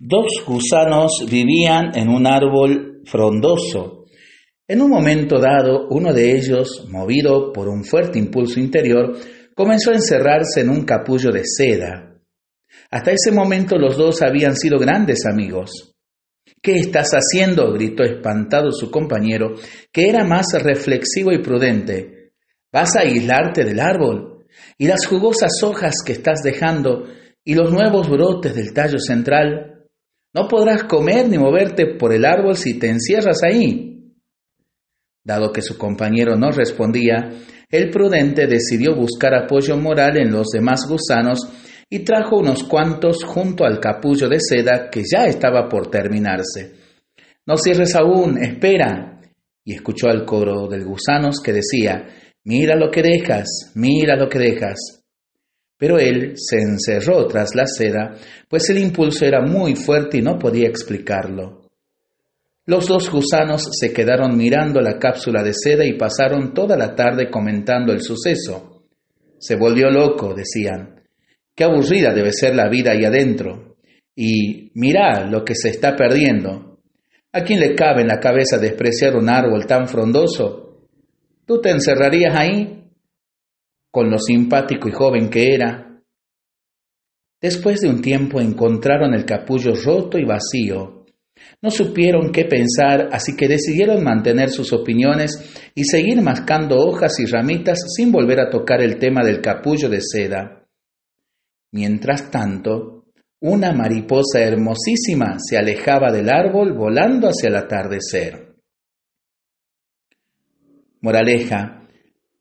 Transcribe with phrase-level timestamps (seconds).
[0.00, 4.06] Dos gusanos vivían en un árbol frondoso.
[4.66, 9.16] En un momento dado, uno de ellos, movido por un fuerte impulso interior,
[9.54, 12.18] comenzó a encerrarse en un capullo de seda.
[12.90, 15.94] Hasta ese momento los dos habían sido grandes amigos.
[16.60, 17.72] ¿Qué estás haciendo?
[17.72, 19.54] gritó espantado su compañero,
[19.92, 22.32] que era más reflexivo y prudente.
[22.72, 24.46] ¿Vas a aislarte del árbol?
[24.76, 27.04] ¿Y las jugosas hojas que estás dejando
[27.44, 29.73] y los nuevos brotes del tallo central?
[30.34, 34.12] No podrás comer ni moverte por el árbol si te encierras ahí.
[35.24, 37.30] Dado que su compañero no respondía,
[37.70, 41.38] el prudente decidió buscar apoyo moral en los demás gusanos
[41.88, 46.74] y trajo unos cuantos junto al capullo de seda que ya estaba por terminarse.
[47.46, 49.20] No cierres aún, espera.
[49.64, 52.06] Y escuchó al coro de gusanos que decía,
[52.44, 55.03] Mira lo que dejas, mira lo que dejas.
[55.84, 58.14] Pero él se encerró tras la seda,
[58.48, 61.68] pues el impulso era muy fuerte y no podía explicarlo.
[62.64, 67.28] Los dos gusanos se quedaron mirando la cápsula de seda y pasaron toda la tarde
[67.30, 68.86] comentando el suceso.
[69.38, 71.02] Se volvió loco, decían.
[71.54, 73.76] Qué aburrida debe ser la vida ahí adentro.
[74.16, 76.78] Y mirá lo que se está perdiendo.
[77.30, 80.86] ¿A quién le cabe en la cabeza despreciar un árbol tan frondoso?
[81.44, 82.83] ¿Tú te encerrarías ahí?
[83.94, 86.02] Con lo simpático y joven que era.
[87.40, 91.04] Después de un tiempo encontraron el capullo roto y vacío.
[91.62, 97.26] No supieron qué pensar, así que decidieron mantener sus opiniones y seguir mascando hojas y
[97.26, 100.66] ramitas sin volver a tocar el tema del capullo de seda.
[101.70, 103.04] Mientras tanto,
[103.38, 108.56] una mariposa hermosísima se alejaba del árbol volando hacia el atardecer.
[111.00, 111.86] Moraleja,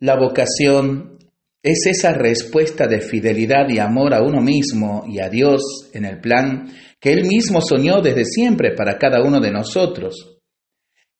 [0.00, 1.17] la vocación
[1.62, 6.20] es esa respuesta de fidelidad y amor a uno mismo y a Dios en el
[6.20, 6.68] plan
[7.00, 10.38] que Él mismo soñó desde siempre para cada uno de nosotros.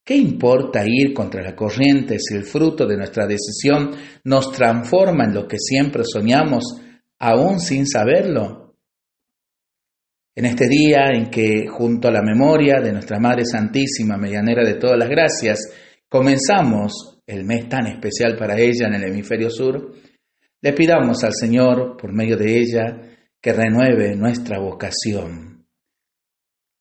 [0.04, 3.90] ¿Qué importa ir contra la corriente si el fruto de nuestra decisión
[4.24, 6.64] nos transforma en lo que siempre soñamos,
[7.18, 8.76] aún sin saberlo?
[10.34, 14.74] En este día en que, junto a la memoria de nuestra Madre Santísima, medianera de
[14.74, 15.58] todas las gracias,
[16.08, 19.92] comenzamos el mes tan especial para ella en el hemisferio sur,
[20.60, 23.00] le pidamos al Señor, por medio de ella,
[23.40, 25.66] que renueve nuestra vocación.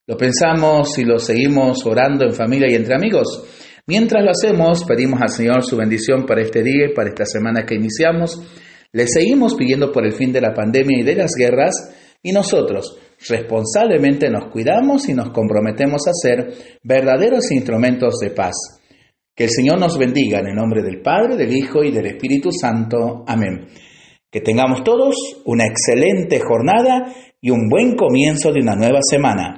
[0.08, 3.44] Lo pensamos y lo seguimos orando en familia y entre amigos.
[3.86, 7.66] Mientras lo hacemos, pedimos al Señor su bendición para este día y para esta semana
[7.66, 8.42] que iniciamos.
[8.94, 11.74] Le seguimos pidiendo por el fin de la pandemia y de las guerras
[12.24, 12.98] y nosotros
[13.30, 18.56] responsablemente nos cuidamos y nos comprometemos a ser verdaderos instrumentos de paz
[19.38, 22.50] que el Señor nos bendiga en el nombre del Padre, del Hijo y del Espíritu
[22.52, 23.24] Santo.
[23.28, 23.68] Amén.
[24.32, 25.16] Que tengamos todos
[25.46, 29.54] una excelente jornada y un buen comienzo de una nueva semana.